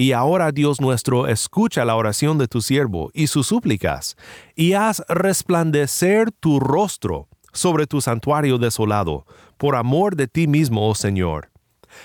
Y 0.00 0.12
ahora 0.12 0.52
Dios 0.52 0.80
nuestro, 0.80 1.26
escucha 1.26 1.84
la 1.84 1.96
oración 1.96 2.38
de 2.38 2.46
tu 2.46 2.62
siervo 2.62 3.10
y 3.14 3.26
sus 3.26 3.48
súplicas, 3.48 4.16
y 4.54 4.74
haz 4.74 5.02
resplandecer 5.08 6.30
tu 6.30 6.60
rostro 6.60 7.26
sobre 7.52 7.88
tu 7.88 8.00
santuario 8.00 8.58
desolado, 8.58 9.26
por 9.56 9.74
amor 9.74 10.14
de 10.14 10.28
ti 10.28 10.46
mismo, 10.46 10.88
oh 10.88 10.94
Señor. 10.94 11.50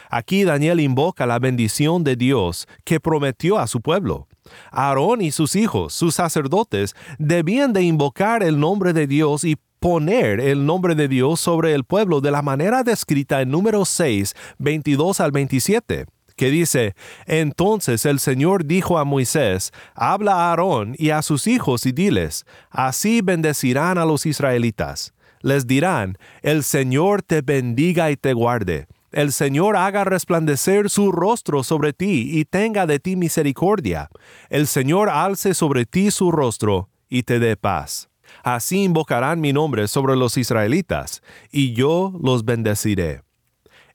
Aquí 0.10 0.44
Daniel 0.44 0.80
invoca 0.80 1.28
la 1.28 1.38
bendición 1.38 2.04
de 2.04 2.16
Dios 2.16 2.68
que 2.84 3.00
prometió 3.00 3.60
a 3.60 3.68
su 3.68 3.80
pueblo. 3.80 4.28
Aarón 4.72 5.22
y 5.22 5.30
sus 5.30 5.56
hijos, 5.56 5.94
sus 5.94 6.16
sacerdotes, 6.16 6.96
debían 7.20 7.74
de 7.74 7.84
invocar 7.84 8.42
el 8.42 8.60
nombre 8.60 8.94
de 8.94 9.06
Dios 9.06 9.44
y 9.44 9.58
poner 9.80 10.40
el 10.40 10.66
nombre 10.66 10.96
de 10.96 11.08
Dios 11.08 11.40
sobre 11.40 11.76
el 11.76 11.84
pueblo 11.84 12.22
de 12.22 12.32
la 12.32 12.42
manera 12.42 12.82
descrita 12.82 13.44
en 13.44 13.52
número 13.52 13.86
6, 13.86 14.34
22 14.58 15.20
al 15.20 15.32
27 15.32 16.08
que 16.36 16.50
dice, 16.50 16.96
Entonces 17.26 18.06
el 18.06 18.20
Señor 18.20 18.66
dijo 18.66 18.98
a 18.98 19.06
Moisés, 19.06 19.72
Habla 19.96 20.34
a 20.34 20.50
Aarón 20.50 20.96
y 20.98 21.12
a 21.12 21.22
sus 21.22 21.48
hijos 21.48 21.86
y 21.86 21.92
diles, 21.92 22.46
Así 22.70 23.22
bendecirán 23.22 23.98
a 23.98 24.06
los 24.06 24.26
israelitas. 24.26 25.14
Les 25.42 25.68
dirán, 25.68 26.18
El 26.42 26.64
Señor 26.64 27.22
te 27.22 27.42
bendiga 27.42 28.12
y 28.12 28.18
te 28.18 28.34
guarde. 28.34 28.88
El 29.12 29.32
Señor 29.32 29.78
haga 29.78 30.06
resplandecer 30.06 30.90
su 30.90 31.12
rostro 31.12 31.64
sobre 31.64 31.94
ti 31.94 32.30
y 32.32 32.46
tenga 32.46 32.88
de 32.88 33.00
ti 33.00 33.16
misericordia. 33.16 34.10
El 34.50 34.66
Señor 34.66 35.10
alce 35.10 35.54
sobre 35.54 35.86
ti 35.86 36.10
su 36.10 36.32
rostro 36.32 36.90
y 37.10 37.22
te 37.22 37.38
dé 37.38 37.56
paz. 37.56 38.10
Así 38.42 38.84
invocarán 38.84 39.40
mi 39.40 39.54
nombre 39.54 39.88
sobre 39.88 40.16
los 40.16 40.38
israelitas, 40.38 41.22
y 41.52 41.74
yo 41.74 42.12
los 42.24 42.44
bendeciré. 42.44 43.22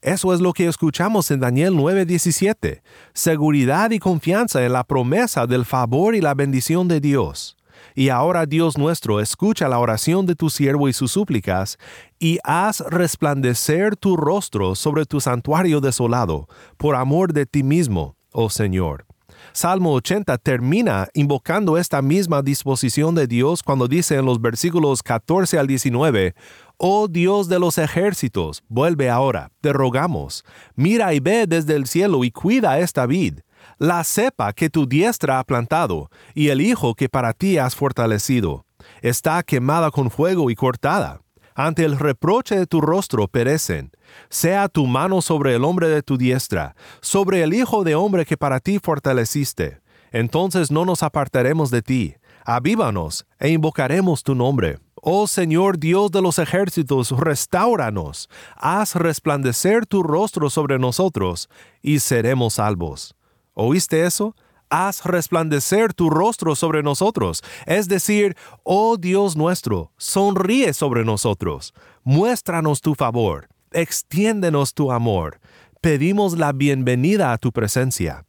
Eso 0.01 0.33
es 0.33 0.41
lo 0.41 0.53
que 0.53 0.69
escuchamos 0.69 1.31
en 1.33 1.41
Daniel 1.41 1.75
9:17, 1.75 2.83
seguridad 3.15 3.91
y 3.91 3.99
confianza 3.99 4.65
en 4.65 4.73
la 4.73 4.85
promesa 4.85 5.47
del 5.47 5.65
favor 5.65 6.15
y 6.15 6.21
la 6.21 6.35
bendición 6.35 6.87
de 6.87 7.01
Dios. 7.01 7.57
Y 7.97 8.11
ahora 8.11 8.47
Dios 8.47 8.79
nuestro, 8.79 9.19
escucha 9.19 9.69
la 9.69 9.81
oración 9.81 10.25
de 10.25 10.37
tu 10.37 10.51
siervo 10.51 10.89
y 10.89 10.93
sus 10.93 11.11
súplicas, 11.11 11.79
y 12.21 12.39
haz 12.45 12.81
resplandecer 12.81 13.97
tu 13.97 14.17
rostro 14.17 14.77
sobre 14.77 15.05
tu 15.05 15.21
santuario 15.21 15.81
desolado, 15.81 16.47
por 16.77 16.95
amor 16.95 17.33
de 17.33 17.47
ti 17.47 17.65
mismo, 17.65 18.17
oh 18.33 18.51
Señor. 18.51 19.08
Salmo 19.53 19.93
80 19.95 20.39
termina 20.39 21.09
invocando 21.15 21.79
esta 21.79 22.03
misma 22.03 22.43
disposición 22.43 23.15
de 23.15 23.27
Dios 23.27 23.63
cuando 23.63 23.89
dice 23.89 24.17
en 24.17 24.25
los 24.25 24.41
versículos 24.41 25.03
14 25.03 25.59
al 25.59 25.67
19, 25.67 26.35
Oh 26.77 27.09
Dios 27.09 27.49
de 27.49 27.59
los 27.59 27.79
ejércitos, 27.79 28.63
vuelve 28.69 29.11
ahora, 29.11 29.51
te 29.61 29.73
rogamos, 29.73 30.45
mira 30.77 31.13
y 31.15 31.21
ve 31.21 31.47
desde 31.47 31.75
el 31.75 31.87
cielo 31.87 32.25
y 32.25 32.31
cuida 32.31 32.79
esta 32.79 33.07
vid, 33.07 33.41
la 33.79 34.05
cepa 34.05 34.53
que 34.53 34.71
tu 34.71 34.87
diestra 34.87 35.39
ha 35.39 35.45
plantado, 35.45 36.11
y 36.35 36.49
el 36.49 36.61
hijo 36.61 36.95
que 36.95 37.09
para 37.09 37.33
ti 37.33 37.59
has 37.59 37.75
fortalecido. 37.75 38.65
Está 39.03 39.43
quemada 39.43 39.91
con 39.91 40.11
fuego 40.11 40.51
y 40.51 40.55
cortada. 40.55 41.21
Ante 41.55 41.85
el 41.85 41.99
reproche 41.99 42.57
de 42.57 42.67
tu 42.67 42.81
rostro 42.81 43.27
perecen 43.27 43.91
sea 44.29 44.69
tu 44.69 44.87
mano 44.87 45.23
sobre 45.23 45.55
el 45.55 45.65
hombre 45.65 45.89
de 45.89 46.03
tu 46.03 46.17
diestra, 46.17 46.75
sobre 47.01 47.43
el 47.43 47.55
Hijo 47.55 47.85
de 47.85 47.95
hombre 47.95 48.25
que 48.27 48.37
para 48.37 48.61
ti 48.61 48.79
fortaleciste. 48.79 49.81
Entonces 50.13 50.71
no 50.71 50.85
nos 50.85 51.03
apartaremos 51.03 51.71
de 51.71 51.83
ti. 51.83 52.15
Avívanos 52.45 53.27
e 53.39 53.51
invocaremos 53.51 54.23
tu 54.23 54.35
nombre. 54.35 54.79
Oh 55.03 55.27
Señor 55.27 55.79
Dios 55.79 56.11
de 56.11 56.23
los 56.23 56.39
ejércitos, 56.39 57.11
restauranos, 57.11 58.29
haz 58.57 58.95
resplandecer 58.97 59.87
tu 59.87 60.03
rostro 60.03 60.51
sobre 60.51 60.79
nosotros, 60.79 61.49
y 61.83 62.01
seremos 62.01 62.55
salvos. 62.55 63.15
¿Oíste 63.55 64.05
eso? 64.05 64.35
Haz 64.71 65.05
resplandecer 65.05 65.95
tu 65.95 66.11
rostro 66.11 66.55
sobre 66.57 66.83
nosotros, 66.83 67.43
es 67.65 67.89
decir, 67.89 68.37
oh 68.65 68.97
Dios 68.97 69.37
nuestro, 69.37 69.93
sonríe 69.97 70.75
sobre 70.75 71.05
nosotros, 71.05 71.75
muéstranos 72.03 72.81
tu 72.81 72.95
favor 72.95 73.49
extiéndenos 73.73 74.75
tu 74.75 74.93
amor. 74.93 75.41
Pedimos 75.81 76.37
la 76.39 76.53
bienvenida 76.53 77.33
a 77.33 77.39
tu 77.39 77.53
presencia. 77.53 78.25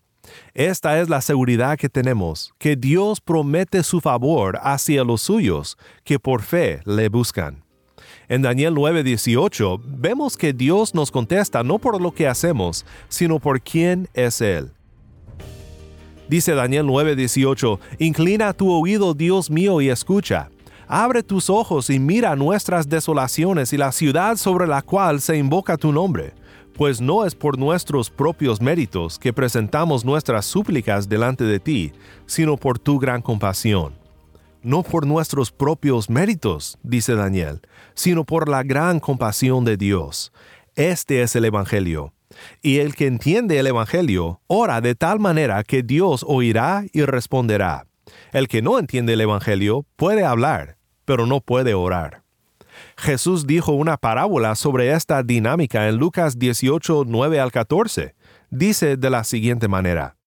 Esta 0.53 0.99
es 0.99 1.09
la 1.09 1.21
seguridad 1.21 1.77
que 1.77 1.89
tenemos, 1.89 2.53
que 2.57 2.75
Dios 2.75 3.19
promete 3.21 3.83
su 3.83 3.99
favor 4.01 4.59
hacia 4.61 5.03
los 5.03 5.21
suyos, 5.21 5.77
que 6.03 6.19
por 6.19 6.41
fe 6.41 6.81
le 6.85 7.09
buscan. 7.09 7.63
En 8.27 8.43
Daniel 8.43 8.75
9:18 8.75 9.81
vemos 9.83 10.37
que 10.37 10.53
Dios 10.53 10.93
nos 10.93 11.09
contesta 11.09 11.63
no 11.63 11.79
por 11.79 11.99
lo 11.99 12.11
que 12.11 12.27
hacemos, 12.27 12.85
sino 13.07 13.39
por 13.39 13.61
quién 13.61 14.07
es 14.13 14.41
Él. 14.41 14.71
Dice 16.27 16.53
Daniel 16.53 16.85
9:18, 16.85 17.79
Inclina 17.97 18.53
tu 18.53 18.71
oído, 18.71 19.15
Dios 19.15 19.49
mío, 19.49 19.81
y 19.81 19.89
escucha 19.89 20.51
Abre 20.91 21.21
tus 21.21 21.51
ojos 21.51 21.91
y 21.91 21.99
mira 21.99 22.35
nuestras 22.35 22.89
desolaciones 22.89 23.73
y 23.73 23.77
la 23.77 23.91
ciudad 23.91 24.37
sobre 24.37 24.65
la 24.65 24.81
cual 24.81 25.21
se 25.21 25.37
invoca 25.37 25.77
tu 25.77 25.91
nombre, 25.91 26.33
pues 26.73 26.99
no 26.99 27.27
es 27.27 27.35
por 27.35 27.59
nuestros 27.59 28.09
propios 28.09 28.59
méritos 28.59 29.19
que 29.19 29.31
presentamos 29.31 30.03
nuestras 30.03 30.47
súplicas 30.47 31.07
delante 31.07 31.43
de 31.43 31.59
ti, 31.59 31.91
sino 32.25 32.57
por 32.57 32.79
tu 32.79 32.97
gran 32.97 33.21
compasión. 33.21 33.93
No 34.63 34.81
por 34.81 35.05
nuestros 35.05 35.51
propios 35.51 36.09
méritos, 36.09 36.79
dice 36.81 37.13
Daniel, 37.13 37.61
sino 37.93 38.23
por 38.23 38.49
la 38.49 38.63
gran 38.63 38.99
compasión 38.99 39.65
de 39.65 39.77
Dios. 39.77 40.33
Este 40.73 41.21
es 41.21 41.35
el 41.35 41.45
Evangelio. 41.45 42.13
Y 42.63 42.79
el 42.79 42.95
que 42.95 43.05
entiende 43.05 43.59
el 43.59 43.67
Evangelio 43.67 44.41
ora 44.47 44.81
de 44.81 44.95
tal 44.95 45.19
manera 45.19 45.63
que 45.63 45.83
Dios 45.83 46.25
oirá 46.27 46.83
y 46.93 47.03
responderá. 47.03 47.85
El 48.31 48.47
que 48.47 48.63
no 48.63 48.79
entiende 48.79 49.13
el 49.13 49.21
Evangelio 49.21 49.85
puede 49.95 50.25
hablar, 50.25 50.78
pero 51.09 51.25
no 51.25 51.41
puede 51.41 51.73
orar. 51.73 52.21
Jesús 52.95 53.47
dijo 53.47 53.71
una 53.71 53.97
parábola 53.97 54.53
sobre 54.53 54.91
esta 54.91 55.23
dinámica 55.23 55.87
en 55.87 55.95
Lucas 55.95 56.37
18, 56.37 57.05
9 57.07 57.39
al 57.39 57.51
14. 57.51 58.13
Dice 58.51 58.95
de 58.95 59.09
la 59.09 59.23
siguiente 59.23 59.67
manera. 59.67 60.17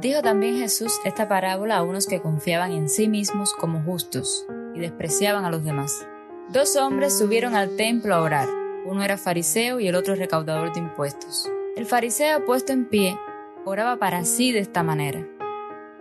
Dijo 0.00 0.22
también 0.22 0.58
Jesús 0.58 1.00
esta 1.04 1.26
parábola 1.26 1.78
a 1.78 1.82
unos 1.82 2.06
que 2.06 2.22
confiaban 2.22 2.70
en 2.70 2.88
sí 2.88 3.08
mismos 3.08 3.52
como 3.52 3.82
justos 3.82 4.46
y 4.76 4.78
despreciaban 4.78 5.44
a 5.44 5.50
los 5.50 5.64
demás. 5.64 6.06
Dos 6.52 6.76
hombres 6.76 7.18
subieron 7.18 7.56
al 7.56 7.74
templo 7.74 8.14
a 8.14 8.22
orar. 8.22 8.48
Uno 8.86 9.02
era 9.02 9.18
fariseo 9.18 9.80
y 9.80 9.88
el 9.88 9.96
otro 9.96 10.14
recaudador 10.14 10.72
de 10.72 10.78
impuestos. 10.78 11.50
El 11.74 11.84
fariseo 11.84 12.44
puesto 12.44 12.72
en 12.72 12.88
pie 12.88 13.18
oraba 13.64 13.96
para 13.96 14.24
sí 14.24 14.52
de 14.52 14.60
esta 14.60 14.84
manera. 14.84 15.26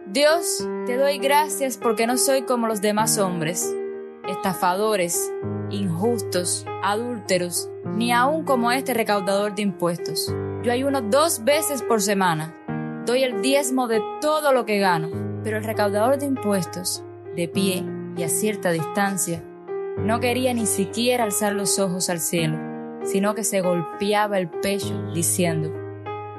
Dios, 0.06 0.64
te 0.86 0.96
doy 0.98 1.18
gracias 1.18 1.78
porque 1.78 2.06
no 2.06 2.18
soy 2.20 2.44
como 2.44 2.68
los 2.68 2.82
demás 2.82 3.18
hombres, 3.18 3.74
estafadores, 4.32 5.32
injustos, 5.70 6.66
adúlteros, 6.84 7.70
ni 7.96 8.12
aun 8.12 8.44
como 8.44 8.72
este 8.72 8.94
recaudador 8.94 9.56
de 9.56 9.62
impuestos. 9.62 10.34
Yo 10.64 10.72
ayuno 10.72 11.02
dos 11.02 11.44
veces 11.44 11.82
por 11.82 12.02
semana, 12.02 12.56
doy 13.06 13.24
el 13.24 13.42
diezmo 13.42 13.88
de 13.88 14.02
todo 14.22 14.54
lo 14.54 14.66
que 14.66 14.80
gano, 14.80 15.10
pero 15.44 15.58
el 15.58 15.64
recaudador 15.64 16.18
de 16.18 16.26
impuestos, 16.26 17.04
de 17.36 17.48
pie 17.48 17.84
y 18.18 18.24
a 18.24 18.30
cierta 18.30 18.72
distancia, 18.72 19.44
no 19.98 20.20
quería 20.20 20.54
ni 20.54 20.66
siquiera 20.66 21.24
alzar 21.24 21.54
los 21.54 21.80
ojos 21.80 22.10
al 22.10 22.20
cielo, 22.20 22.58
sino 23.04 23.36
que 23.36 23.44
se 23.44 23.62
golpeaba 23.62 24.38
el 24.38 24.50
pecho 24.50 25.12
diciendo, 25.14 25.72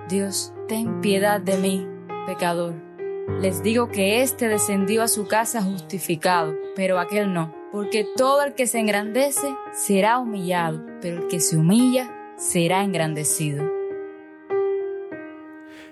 Dios, 0.09 0.53
ten 0.69 1.01
piedad 1.01 1.41
de 1.41 1.57
mí, 1.59 1.89
pecador. 2.27 2.92
Les 3.29 3.63
digo 3.63 3.89
que 3.89 4.23
éste 4.23 4.49
descendió 4.49 5.03
a 5.03 5.09
su 5.09 5.27
casa 5.27 5.63
justificado, 5.63 6.55
pero 6.75 6.99
aquel 6.99 7.33
no, 7.33 7.55
porque 7.71 8.07
todo 8.17 8.43
el 8.43 8.55
que 8.55 8.67
se 8.67 8.81
engrandece 8.81 9.55
será 9.73 10.19
humillado, 10.19 10.85
pero 11.01 11.23
el 11.23 11.29
que 11.29 11.41
se 11.41 11.57
humilla 11.57 12.11
será 12.37 12.83
engrandecido. 12.83 13.65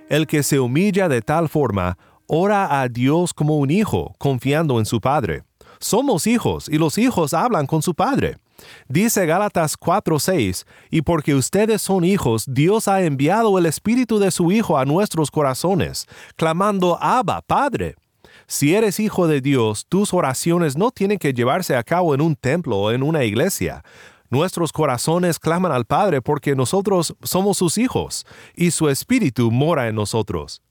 El 0.09 0.27
que 0.27 0.43
se 0.43 0.59
humilla 0.59 1.09
de 1.09 1.23
tal 1.23 1.49
forma, 1.49 1.97
ora 2.27 2.81
a 2.81 2.89
Dios 2.89 3.33
como 3.33 3.59
un 3.59 3.71
hijo, 3.71 4.15
confiando 4.19 4.79
en 4.81 4.87
su 4.87 5.01
Padre. 5.01 5.45
Somos 5.79 6.27
hijos 6.27 6.69
y 6.69 6.79
los 6.79 6.99
hijos 6.99 7.33
hablan 7.33 7.67
con 7.67 7.81
su 7.81 7.95
Padre. 7.95 8.39
Dice 8.89 9.27
Gálatas 9.27 9.77
4:6, 9.77 10.67
y 10.91 11.03
porque 11.03 11.35
ustedes 11.35 11.83
son 11.83 12.05
hijos, 12.05 12.45
Dios 12.49 12.89
ha 12.89 13.03
enviado 13.03 13.59
el 13.59 13.67
Espíritu 13.67 14.19
de 14.19 14.31
su 14.31 14.53
Hijo 14.53 14.79
a 14.79 14.85
nuestros 14.85 15.31
corazones, 15.31 16.07
clamando, 16.37 16.99
Abba, 17.01 17.43
Padre. 17.43 17.97
Si 18.47 18.75
eres 18.75 18.99
hijo 18.99 19.29
de 19.29 19.41
Dios, 19.41 19.87
tus 19.89 20.13
oraciones 20.13 20.77
no 20.77 20.91
tienen 20.91 21.19
que 21.19 21.33
llevarse 21.33 21.77
a 21.77 21.85
cabo 21.85 22.15
en 22.15 22.21
un 22.21 22.35
templo 22.35 22.79
o 22.79 22.91
en 22.91 23.03
una 23.03 23.25
iglesia. 23.25 23.85
Nuestros 24.29 24.73
corazones 24.73 25.39
claman 25.39 25.73
al 25.73 25.85
Padre 25.85 26.23
porque 26.23 26.55
nosotros 26.55 27.15
somos 27.23 27.59
sus 27.59 27.79
hijos 27.79 28.27
y 28.55 28.71
su 28.71 28.89
Espíritu 28.89 29.51
mora 29.51 29.89
en 29.89 29.95
nosotros. 29.95 30.63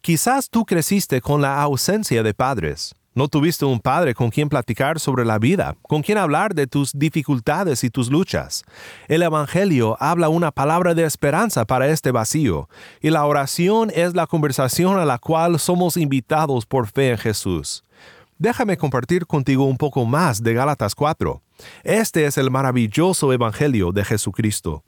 Quizás 0.00 0.50
tú 0.50 0.64
creciste 0.64 1.20
con 1.20 1.40
la 1.40 1.62
ausencia 1.62 2.22
de 2.22 2.34
padres. 2.34 2.94
No 3.16 3.28
tuviste 3.28 3.64
un 3.64 3.78
padre 3.78 4.12
con 4.12 4.30
quien 4.30 4.48
platicar 4.48 4.98
sobre 4.98 5.24
la 5.24 5.38
vida, 5.38 5.76
con 5.82 6.02
quien 6.02 6.18
hablar 6.18 6.52
de 6.52 6.66
tus 6.66 6.92
dificultades 6.98 7.84
y 7.84 7.90
tus 7.90 8.10
luchas. 8.10 8.64
El 9.06 9.22
Evangelio 9.22 9.96
habla 10.00 10.28
una 10.28 10.50
palabra 10.50 10.94
de 10.94 11.04
esperanza 11.04 11.64
para 11.64 11.86
este 11.86 12.10
vacío, 12.10 12.68
y 13.00 13.10
la 13.10 13.24
oración 13.24 13.92
es 13.94 14.14
la 14.14 14.26
conversación 14.26 14.98
a 14.98 15.04
la 15.04 15.18
cual 15.18 15.60
somos 15.60 15.96
invitados 15.96 16.66
por 16.66 16.88
fe 16.88 17.10
en 17.10 17.18
Jesús. 17.18 17.84
Déjame 18.36 18.76
compartir 18.76 19.26
contigo 19.26 19.64
un 19.64 19.76
poco 19.76 20.04
más 20.06 20.42
de 20.42 20.52
Gálatas 20.54 20.96
4. 20.96 21.40
Este 21.84 22.26
es 22.26 22.36
el 22.36 22.50
maravilloso 22.50 23.32
Evangelio 23.32 23.92
de 23.92 24.04
Jesucristo. 24.04 24.82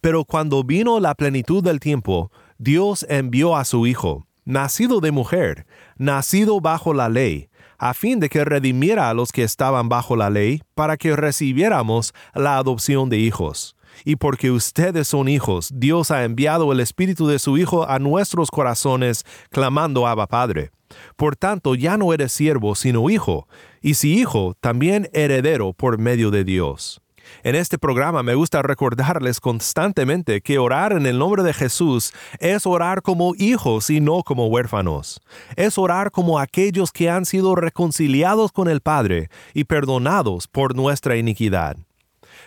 Pero 0.00 0.24
cuando 0.24 0.62
vino 0.62 1.00
la 1.00 1.16
plenitud 1.16 1.64
del 1.64 1.80
tiempo, 1.80 2.30
Dios 2.58 3.04
envió 3.08 3.56
a 3.56 3.64
su 3.64 3.88
Hijo, 3.88 4.24
nacido 4.44 5.00
de 5.00 5.10
mujer, 5.10 5.66
nacido 5.98 6.60
bajo 6.60 6.94
la 6.94 7.08
ley, 7.08 7.50
a 7.78 7.94
fin 7.94 8.20
de 8.20 8.28
que 8.28 8.44
redimiera 8.44 9.10
a 9.10 9.14
los 9.14 9.32
que 9.32 9.42
estaban 9.42 9.88
bajo 9.88 10.16
la 10.16 10.30
ley, 10.30 10.62
para 10.74 10.96
que 10.96 11.16
recibiéramos 11.16 12.14
la 12.34 12.58
adopción 12.58 13.08
de 13.08 13.18
hijos. 13.18 13.76
Y 14.04 14.16
porque 14.16 14.50
ustedes 14.50 15.08
son 15.08 15.28
hijos, 15.28 15.70
Dios 15.74 16.10
ha 16.10 16.24
enviado 16.24 16.72
el 16.72 16.80
Espíritu 16.80 17.26
de 17.26 17.38
su 17.38 17.56
Hijo 17.56 17.88
a 17.88 17.98
nuestros 17.98 18.50
corazones, 18.50 19.24
clamando 19.50 20.06
Abba 20.06 20.26
Padre. 20.26 20.70
Por 21.16 21.36
tanto, 21.36 21.74
ya 21.74 21.96
no 21.96 22.12
eres 22.12 22.32
siervo, 22.32 22.74
sino 22.74 23.10
hijo, 23.10 23.48
y 23.80 23.94
si 23.94 24.18
hijo, 24.18 24.54
también 24.60 25.08
heredero 25.12 25.72
por 25.72 25.98
medio 25.98 26.30
de 26.30 26.44
Dios. 26.44 27.00
En 27.42 27.54
este 27.54 27.78
programa 27.78 28.22
me 28.22 28.34
gusta 28.34 28.62
recordarles 28.62 29.40
constantemente 29.40 30.40
que 30.40 30.58
orar 30.58 30.92
en 30.92 31.06
el 31.06 31.18
nombre 31.18 31.42
de 31.42 31.52
Jesús 31.52 32.12
es 32.38 32.66
orar 32.66 33.02
como 33.02 33.34
hijos 33.36 33.90
y 33.90 34.00
no 34.00 34.22
como 34.22 34.48
huérfanos. 34.48 35.20
Es 35.56 35.78
orar 35.78 36.10
como 36.10 36.38
aquellos 36.38 36.92
que 36.92 37.10
han 37.10 37.26
sido 37.26 37.54
reconciliados 37.54 38.52
con 38.52 38.68
el 38.68 38.80
Padre 38.80 39.30
y 39.54 39.64
perdonados 39.64 40.48
por 40.48 40.74
nuestra 40.74 41.16
iniquidad. 41.16 41.76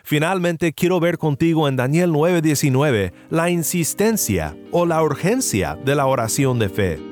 Finalmente 0.03 0.73
quiero 0.73 0.99
ver 0.99 1.17
contigo 1.17 1.67
en 1.67 1.75
Daniel 1.75 2.11
9:19 2.11 3.13
la 3.29 3.49
insistencia 3.49 4.55
o 4.71 4.85
la 4.85 5.03
urgencia 5.03 5.75
de 5.75 5.95
la 5.95 6.05
oración 6.05 6.59
de 6.59 6.69
fe. 6.69 7.08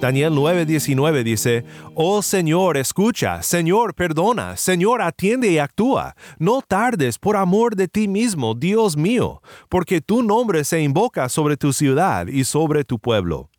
Daniel 0.00 0.32
9:19 0.32 1.22
dice, 1.22 1.64
Oh 1.94 2.22
Señor, 2.22 2.78
escucha, 2.78 3.42
Señor, 3.42 3.94
perdona, 3.94 4.56
Señor, 4.56 5.02
atiende 5.02 5.48
y 5.50 5.58
actúa. 5.58 6.16
No 6.38 6.62
tardes 6.62 7.18
por 7.18 7.36
amor 7.36 7.76
de 7.76 7.86
ti 7.86 8.08
mismo, 8.08 8.54
Dios 8.54 8.96
mío, 8.96 9.42
porque 9.68 10.00
tu 10.00 10.22
nombre 10.22 10.64
se 10.64 10.80
invoca 10.80 11.28
sobre 11.28 11.58
tu 11.58 11.74
ciudad 11.74 12.28
y 12.28 12.44
sobre 12.44 12.84
tu 12.84 12.98
pueblo. 12.98 13.50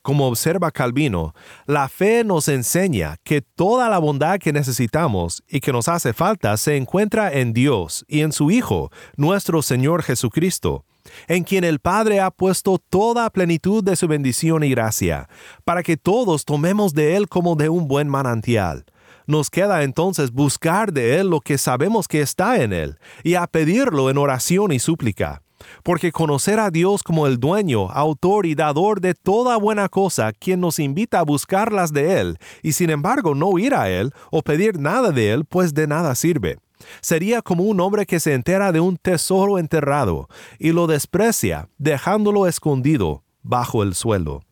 Como 0.00 0.26
observa 0.26 0.70
Calvino, 0.70 1.34
la 1.66 1.90
fe 1.90 2.24
nos 2.24 2.48
enseña 2.48 3.18
que 3.22 3.42
toda 3.42 3.90
la 3.90 3.98
bondad 3.98 4.38
que 4.38 4.52
necesitamos 4.52 5.44
y 5.46 5.60
que 5.60 5.72
nos 5.72 5.88
hace 5.88 6.14
falta 6.14 6.56
se 6.56 6.78
encuentra 6.78 7.30
en 7.30 7.52
Dios 7.52 8.04
y 8.08 8.22
en 8.22 8.32
su 8.32 8.50
Hijo, 8.50 8.90
nuestro 9.16 9.60
Señor 9.60 10.02
Jesucristo 10.02 10.86
en 11.28 11.44
quien 11.44 11.64
el 11.64 11.78
Padre 11.78 12.20
ha 12.20 12.30
puesto 12.30 12.78
toda 12.78 13.30
plenitud 13.30 13.82
de 13.82 13.96
su 13.96 14.08
bendición 14.08 14.64
y 14.64 14.70
gracia, 14.70 15.28
para 15.64 15.82
que 15.82 15.96
todos 15.96 16.44
tomemos 16.44 16.94
de 16.94 17.16
Él 17.16 17.28
como 17.28 17.56
de 17.56 17.68
un 17.68 17.88
buen 17.88 18.08
manantial. 18.08 18.84
Nos 19.26 19.50
queda 19.50 19.82
entonces 19.82 20.32
buscar 20.32 20.92
de 20.92 21.20
Él 21.20 21.28
lo 21.28 21.40
que 21.40 21.58
sabemos 21.58 22.08
que 22.08 22.20
está 22.20 22.62
en 22.62 22.72
Él, 22.72 22.98
y 23.22 23.34
a 23.34 23.46
pedirlo 23.46 24.10
en 24.10 24.18
oración 24.18 24.72
y 24.72 24.78
súplica. 24.78 25.42
Porque 25.84 26.10
conocer 26.10 26.58
a 26.58 26.70
Dios 26.70 27.02
como 27.02 27.26
el 27.26 27.38
dueño, 27.38 27.90
autor 27.90 28.46
y 28.46 28.54
dador 28.54 29.00
de 29.00 29.14
toda 29.14 29.56
buena 29.56 29.88
cosa, 29.88 30.32
quien 30.32 30.60
nos 30.60 30.78
invita 30.78 31.20
a 31.20 31.24
buscarlas 31.24 31.92
de 31.92 32.20
Él, 32.20 32.38
y 32.62 32.72
sin 32.72 32.90
embargo 32.90 33.34
no 33.34 33.56
ir 33.58 33.74
a 33.74 33.88
Él 33.88 34.12
o 34.30 34.42
pedir 34.42 34.78
nada 34.78 35.12
de 35.12 35.32
Él, 35.32 35.44
pues 35.44 35.72
de 35.72 35.86
nada 35.86 36.14
sirve. 36.14 36.58
Sería 37.00 37.42
como 37.42 37.64
un 37.64 37.80
hombre 37.80 38.06
que 38.06 38.20
se 38.20 38.34
entera 38.34 38.72
de 38.72 38.80
un 38.80 38.96
tesoro 38.96 39.58
enterrado 39.58 40.28
y 40.58 40.72
lo 40.72 40.86
desprecia, 40.86 41.68
dejándolo 41.78 42.46
escondido 42.46 43.24
bajo 43.42 43.82
el 43.82 43.94
suelo. 43.94 44.42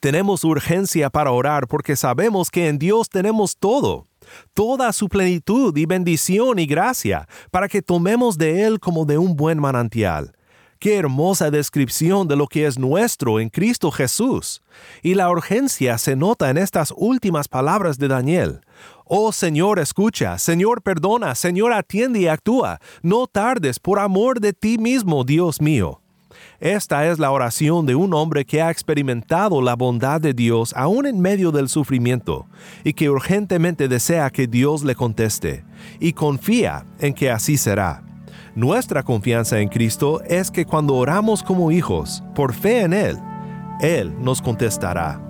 Tenemos 0.00 0.44
urgencia 0.44 1.10
para 1.10 1.30
orar 1.30 1.66
porque 1.66 1.96
sabemos 1.96 2.50
que 2.50 2.68
en 2.68 2.78
Dios 2.78 3.08
tenemos 3.08 3.56
todo, 3.56 4.06
toda 4.52 4.92
su 4.92 5.08
plenitud 5.08 5.76
y 5.76 5.86
bendición 5.86 6.58
y 6.58 6.66
gracia, 6.66 7.26
para 7.50 7.68
que 7.68 7.82
tomemos 7.82 8.36
de 8.36 8.64
Él 8.64 8.80
como 8.80 9.04
de 9.04 9.18
un 9.18 9.36
buen 9.36 9.58
manantial. 9.58 10.32
Qué 10.78 10.96
hermosa 10.96 11.50
descripción 11.50 12.26
de 12.26 12.36
lo 12.36 12.46
que 12.46 12.64
es 12.64 12.78
nuestro 12.78 13.38
en 13.38 13.50
Cristo 13.50 13.90
Jesús. 13.90 14.62
Y 15.02 15.12
la 15.12 15.28
urgencia 15.30 15.98
se 15.98 16.16
nota 16.16 16.48
en 16.48 16.56
estas 16.56 16.94
últimas 16.96 17.48
palabras 17.48 17.98
de 17.98 18.08
Daniel. 18.08 18.60
Oh 19.12 19.32
Señor, 19.32 19.80
escucha, 19.80 20.38
Señor, 20.38 20.82
perdona, 20.82 21.34
Señor, 21.34 21.72
atiende 21.72 22.20
y 22.20 22.28
actúa. 22.28 22.78
No 23.02 23.26
tardes 23.26 23.80
por 23.80 23.98
amor 23.98 24.38
de 24.38 24.52
ti 24.52 24.78
mismo, 24.78 25.24
Dios 25.24 25.60
mío. 25.60 26.00
Esta 26.60 27.04
es 27.08 27.18
la 27.18 27.32
oración 27.32 27.86
de 27.86 27.96
un 27.96 28.14
hombre 28.14 28.44
que 28.44 28.62
ha 28.62 28.70
experimentado 28.70 29.62
la 29.62 29.74
bondad 29.74 30.20
de 30.20 30.32
Dios 30.32 30.72
aún 30.76 31.06
en 31.06 31.18
medio 31.18 31.50
del 31.50 31.68
sufrimiento 31.68 32.46
y 32.84 32.92
que 32.92 33.10
urgentemente 33.10 33.88
desea 33.88 34.30
que 34.30 34.46
Dios 34.46 34.84
le 34.84 34.94
conteste 34.94 35.64
y 35.98 36.12
confía 36.12 36.86
en 37.00 37.12
que 37.12 37.32
así 37.32 37.56
será. 37.56 38.04
Nuestra 38.54 39.02
confianza 39.02 39.58
en 39.58 39.70
Cristo 39.70 40.22
es 40.22 40.52
que 40.52 40.64
cuando 40.64 40.94
oramos 40.94 41.42
como 41.42 41.72
hijos, 41.72 42.22
por 42.36 42.54
fe 42.54 42.82
en 42.82 42.92
Él, 42.92 43.18
Él 43.80 44.14
nos 44.22 44.40
contestará. 44.40 45.29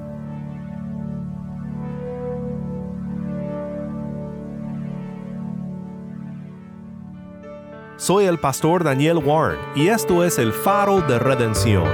Soy 8.11 8.25
el 8.25 8.40
pastor 8.40 8.83
Daniel 8.83 9.18
Warren 9.18 9.61
y 9.77 9.87
esto 9.87 10.25
es 10.25 10.40
el 10.40 10.53
faro 10.53 11.01
de 11.01 11.16
redención. 11.20 11.85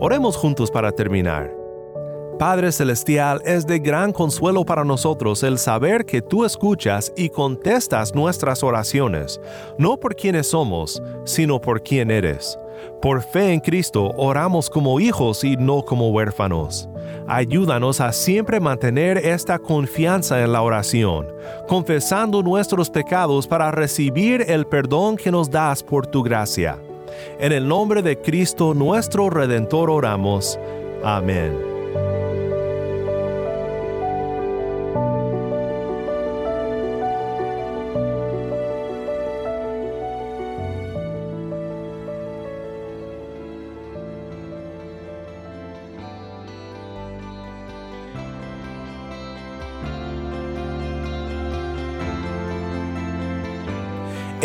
Oremos 0.00 0.36
juntos 0.36 0.72
para 0.72 0.90
terminar. 0.90 1.65
Padre 2.38 2.70
Celestial, 2.70 3.40
es 3.46 3.66
de 3.66 3.78
gran 3.78 4.12
consuelo 4.12 4.64
para 4.64 4.84
nosotros 4.84 5.42
el 5.42 5.58
saber 5.58 6.04
que 6.04 6.20
tú 6.20 6.44
escuchas 6.44 7.10
y 7.16 7.30
contestas 7.30 8.14
nuestras 8.14 8.62
oraciones, 8.62 9.40
no 9.78 9.96
por 9.98 10.14
quienes 10.14 10.48
somos, 10.48 11.02
sino 11.24 11.60
por 11.60 11.82
quién 11.82 12.10
eres. 12.10 12.58
Por 13.00 13.22
fe 13.22 13.54
en 13.54 13.60
Cristo 13.60 14.12
oramos 14.18 14.68
como 14.68 15.00
hijos 15.00 15.44
y 15.44 15.56
no 15.56 15.82
como 15.82 16.10
huérfanos. 16.10 16.90
Ayúdanos 17.26 18.02
a 18.02 18.12
siempre 18.12 18.60
mantener 18.60 19.16
esta 19.18 19.58
confianza 19.58 20.42
en 20.42 20.52
la 20.52 20.60
oración, 20.60 21.26
confesando 21.66 22.42
nuestros 22.42 22.90
pecados 22.90 23.46
para 23.46 23.70
recibir 23.70 24.44
el 24.46 24.66
perdón 24.66 25.16
que 25.16 25.30
nos 25.30 25.50
das 25.50 25.82
por 25.82 26.06
tu 26.06 26.22
gracia. 26.22 26.78
En 27.38 27.52
el 27.52 27.66
nombre 27.66 28.02
de 28.02 28.20
Cristo 28.20 28.74
nuestro 28.74 29.30
Redentor 29.30 29.88
oramos. 29.88 30.58
Amén. 31.02 31.75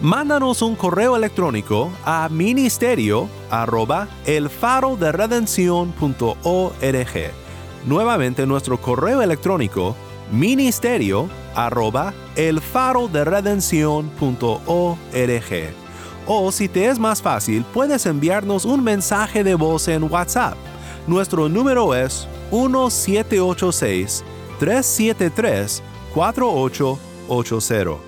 Mándanos 0.00 0.62
un 0.62 0.76
correo 0.76 1.16
electrónico 1.16 1.90
a 2.04 2.28
ministerio 2.28 3.28
arroba 3.50 4.06
el 4.26 4.48
faro 4.48 4.96
de 4.96 5.10
Nuevamente 7.84 8.46
nuestro 8.46 8.80
correo 8.80 9.22
electrónico 9.22 9.96
ministerio 10.30 11.28
arroba 11.54 12.14
el 12.36 12.60
faro 12.60 13.08
de 13.08 13.24
O 16.26 16.52
si 16.52 16.68
te 16.68 16.86
es 16.88 16.98
más 16.98 17.22
fácil, 17.22 17.64
puedes 17.72 18.04
enviarnos 18.06 18.66
un 18.66 18.84
mensaje 18.84 19.42
de 19.42 19.54
voz 19.54 19.88
en 19.88 20.04
WhatsApp. 20.04 20.56
Nuestro 21.06 21.48
número 21.48 21.94
es 21.94 22.28
1786 22.52 24.22
373 24.58 25.82
4880. 26.14 28.07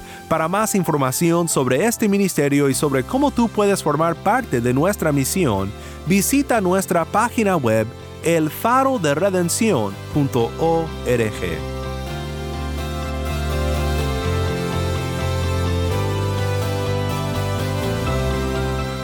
Para 0.31 0.47
más 0.47 0.73
información 0.75 1.49
sobre 1.49 1.85
este 1.85 2.07
ministerio 2.07 2.69
y 2.69 2.73
sobre 2.73 3.03
cómo 3.03 3.31
tú 3.31 3.49
puedes 3.49 3.83
formar 3.83 4.15
parte 4.15 4.61
de 4.61 4.73
nuestra 4.73 5.11
misión, 5.11 5.69
visita 6.05 6.61
nuestra 6.61 7.03
página 7.03 7.57
web 7.57 7.85
elfaroderedención.org. 8.23 9.97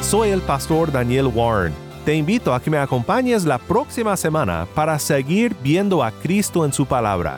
Soy 0.02 0.30
el 0.30 0.42
pastor 0.44 0.94
Daniel 0.94 1.28
Warren. 1.28 1.74
Te 2.06 2.16
invito 2.16 2.54
a 2.54 2.62
que 2.62 2.72
me 2.72 2.78
acompañes 2.78 3.44
la 3.44 3.58
próxima 3.58 4.16
semana 4.16 4.66
para 4.74 4.98
seguir 4.98 5.58
viendo 5.62 6.02
a 6.02 6.12
Cristo 6.12 6.64
en 6.64 6.72
su 6.72 6.86
palabra 6.86 7.38